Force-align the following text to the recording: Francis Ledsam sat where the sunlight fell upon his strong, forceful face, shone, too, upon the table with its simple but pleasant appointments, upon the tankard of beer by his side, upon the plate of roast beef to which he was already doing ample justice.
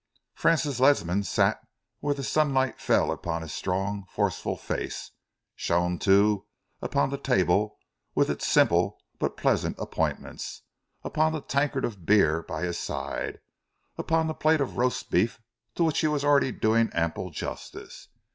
Francis 0.33 0.79
Ledsam 0.79 1.21
sat 1.21 1.59
where 1.99 2.15
the 2.15 2.23
sunlight 2.23 2.79
fell 2.81 3.11
upon 3.11 3.43
his 3.43 3.53
strong, 3.53 4.07
forceful 4.09 4.57
face, 4.57 5.11
shone, 5.55 5.99
too, 5.99 6.47
upon 6.81 7.11
the 7.11 7.19
table 7.19 7.77
with 8.15 8.27
its 8.27 8.47
simple 8.47 8.97
but 9.19 9.37
pleasant 9.37 9.77
appointments, 9.77 10.63
upon 11.03 11.33
the 11.33 11.41
tankard 11.41 11.85
of 11.85 12.03
beer 12.03 12.41
by 12.41 12.63
his 12.63 12.79
side, 12.79 13.41
upon 13.95 14.25
the 14.25 14.33
plate 14.33 14.59
of 14.59 14.75
roast 14.77 15.11
beef 15.11 15.39
to 15.75 15.83
which 15.83 15.99
he 15.99 16.07
was 16.07 16.23
already 16.23 16.51
doing 16.51 16.89
ample 16.93 17.29
justice. 17.29 18.07